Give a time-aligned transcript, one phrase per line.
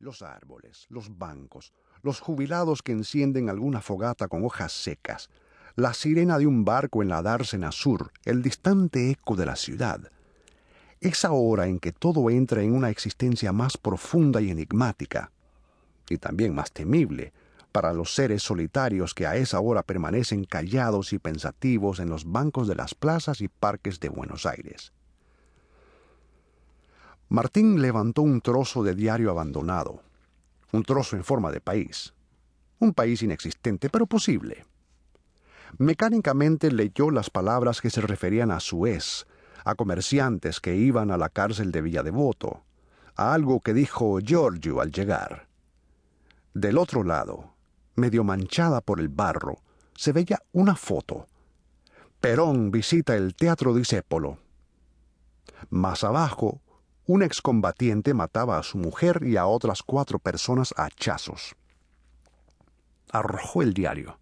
[0.00, 5.28] los árboles, los bancos, los jubilados que encienden alguna fogata con hojas secas,
[5.76, 10.10] la sirena de un barco en la dársena sur, el distante eco de la ciudad.
[11.00, 15.30] Esa hora en que todo entra en una existencia más profunda y enigmática,
[16.08, 17.32] y también más temible,
[17.70, 22.66] para los seres solitarios que a esa hora permanecen callados y pensativos en los bancos
[22.66, 24.92] de las plazas y parques de Buenos Aires.
[27.30, 30.02] Martín levantó un trozo de diario abandonado,
[30.72, 32.12] un trozo en forma de país,
[32.80, 34.66] un país inexistente pero posible.
[35.78, 39.28] Mecánicamente leyó las palabras que se referían a Suez,
[39.64, 42.64] a comerciantes que iban a la cárcel de Villa Devoto,
[43.14, 45.46] a algo que dijo Giorgio al llegar.
[46.52, 47.54] Del otro lado,
[47.94, 49.60] medio manchada por el barro,
[49.94, 51.28] se veía una foto.
[52.20, 54.38] Perón visita el Teatro Disépolo.
[55.68, 56.60] Más abajo,
[57.10, 61.56] un excombatiente mataba a su mujer y a otras cuatro personas a hachazos.
[63.10, 64.20] Arrojó el diario.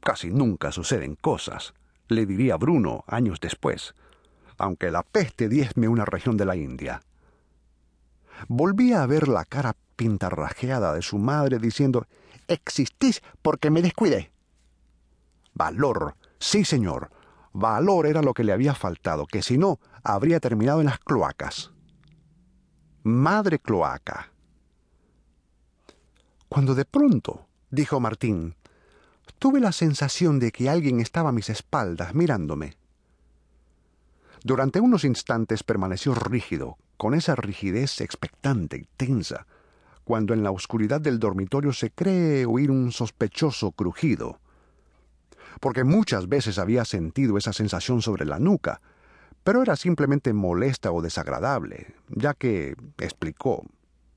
[0.00, 1.74] Casi nunca suceden cosas,
[2.08, 3.94] le diría Bruno años después,
[4.56, 7.02] aunque la peste diezme una región de la India.
[8.48, 12.06] Volvía a ver la cara pintarrajeada de su madre diciendo
[12.48, 14.32] Existís porque me descuidé.
[15.52, 16.16] Valor.
[16.38, 17.10] Sí, señor.
[17.58, 21.72] Valor era lo que le había faltado, que si no, habría terminado en las cloacas.
[23.02, 24.30] Madre cloaca.
[26.50, 28.56] Cuando de pronto, dijo Martín,
[29.38, 32.76] tuve la sensación de que alguien estaba a mis espaldas mirándome.
[34.44, 39.46] Durante unos instantes permaneció rígido, con esa rigidez expectante y tensa,
[40.04, 44.40] cuando en la oscuridad del dormitorio se cree oír un sospechoso crujido.
[45.60, 48.80] Porque muchas veces había sentido esa sensación sobre la nuca,
[49.44, 53.64] pero era simplemente molesta o desagradable, ya que, explicó,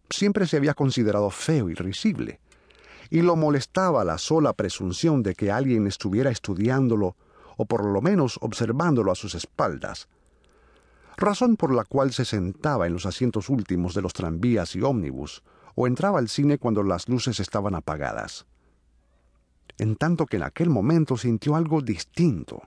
[0.10, 2.40] siempre se había considerado feo y risible,
[3.10, 7.16] y lo molestaba la sola presunción de que alguien estuviera estudiándolo
[7.58, 10.08] o por lo menos observándolo a sus espaldas,
[11.18, 15.44] razón por la cual se sentaba en los asientos últimos de los tranvías y ómnibus,
[15.76, 18.46] o entraba al cine cuando las luces estaban apagadas.
[19.80, 22.62] En tanto que en aquel momento sintió algo distinto,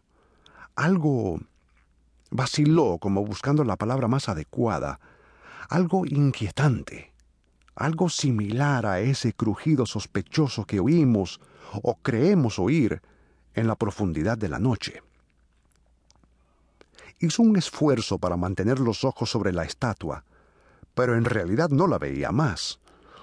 [0.75, 1.39] algo...
[2.31, 4.99] vaciló como buscando la palabra más adecuada,
[5.69, 7.12] algo inquietante,
[7.75, 11.41] algo similar a ese crujido sospechoso que oímos
[11.83, 13.03] o creemos oír
[13.55, 15.03] en la profundidad de la noche.
[17.21, 20.25] Hizo un esfuerzo para mantener los ojos sobre la estatua,
[20.95, 22.81] pero en realidad no la veía más.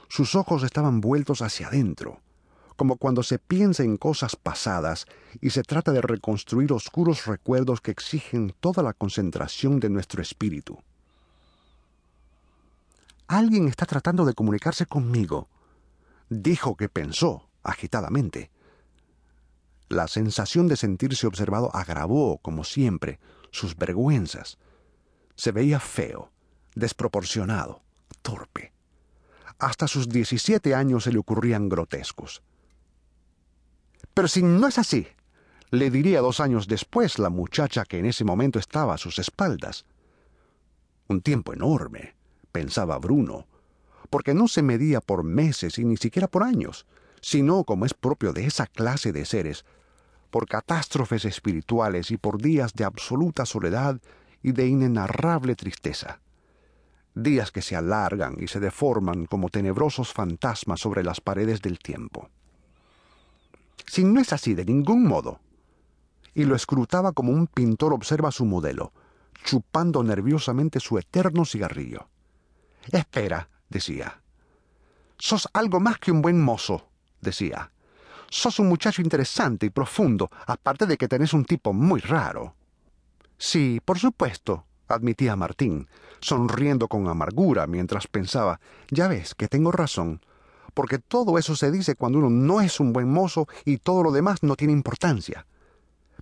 [0.08, 2.22] Sus ojos estaban vueltos hacia adentro,
[2.80, 5.06] como cuando se piensa en cosas pasadas
[5.42, 10.80] y se trata de reconstruir oscuros recuerdos que exigen toda la concentración de nuestro espíritu.
[13.28, 15.50] Alguien está tratando de comunicarse conmigo,
[16.30, 18.50] dijo que pensó, agitadamente.
[19.90, 23.20] La sensación de sentirse observado agravó, como siempre,
[23.52, 24.58] sus vergüenzas.
[25.36, 26.32] Se veía feo,
[26.76, 27.82] desproporcionado,
[28.22, 28.72] torpe
[29.60, 32.42] hasta sus 17 años se le ocurrían grotescos.
[34.20, 35.08] Pero si no es así,
[35.72, 39.86] le diría dos años después la muchacha que en ese momento estaba a sus espaldas.
[41.08, 42.18] Un tiempo enorme,
[42.52, 43.48] pensaba Bruno,
[44.10, 46.86] porque no se medía por meses y ni siquiera por años,
[47.22, 49.64] sino, como es propio de esa clase de seres,
[50.32, 54.02] por catástrofes espirituales y por días de absoluta soledad
[54.44, 56.20] y de inenarrable tristeza
[57.16, 62.30] días que se alargan y se deforman como tenebrosos fantasmas sobre las paredes del tiempo.
[63.90, 65.40] Si no es así de ningún modo,
[66.36, 68.94] y lo escrutaba como un pintor observa su modelo,
[69.44, 72.08] chupando nerviosamente su eterno cigarrillo.
[72.92, 74.22] Espera, decía.
[75.18, 76.88] Sos algo más que un buen mozo,
[77.20, 77.72] decía.
[78.30, 82.54] Sos un muchacho interesante y profundo, aparte de que tenés un tipo muy raro.
[83.40, 85.88] Sí, por supuesto, admitía Martín,
[86.22, 88.60] sonriendo con amargura mientras pensaba,
[88.92, 90.22] ya ves que tengo razón,
[90.74, 94.12] porque todo eso se dice cuando uno no es un buen mozo y todo lo
[94.12, 95.46] demás no tiene importancia.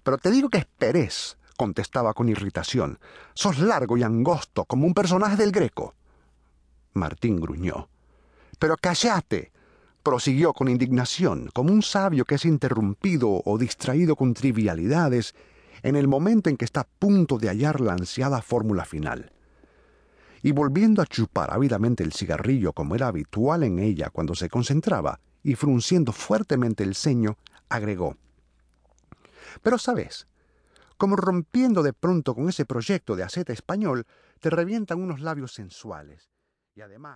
[0.04, 3.00] Pero te digo que esperes, contestaba con irritación.
[3.34, 5.96] Sos largo y angosto, como un personaje del Greco.
[6.94, 7.90] Martín gruñó.
[8.60, 9.52] Pero cállate,
[10.04, 15.36] prosiguió con indignación, como un sabio que es interrumpido o distraído con trivialidades
[15.84, 19.32] en el momento en que está a punto de hallar la ansiada fórmula final.
[20.44, 25.20] Y volviendo a chupar ávidamente el cigarrillo como era habitual en ella cuando se concentraba,
[25.44, 27.38] y frunciendo fuertemente el ceño,
[27.70, 28.18] agregó
[29.62, 30.28] Pero sabes,
[30.98, 34.06] como rompiendo de pronto con ese proyecto de aceta español,
[34.40, 36.30] te revientan unos labios sensuales.
[36.76, 37.16] Y además